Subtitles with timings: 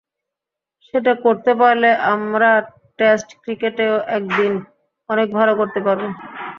[0.85, 2.49] সেটা করতে পারলে আমরা
[2.99, 4.51] টেস্ট ক্রিকেটেও একদিন
[5.09, 6.01] অনেক ভালো করতে পারব।